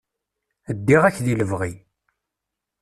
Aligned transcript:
Ddiɣ-ak 0.77 1.17
di 1.25 1.33
lebɣi. 1.39 1.73